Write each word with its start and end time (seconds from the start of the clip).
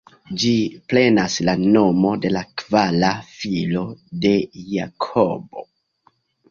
Ĝi 0.43 0.53
prenas 0.93 1.35
la 1.49 1.55
nomo 1.75 2.15
de 2.25 2.33
la 2.37 2.43
kvara 2.63 3.13
filo 3.37 3.87
de 4.27 4.37
Jakobo. 4.79 5.71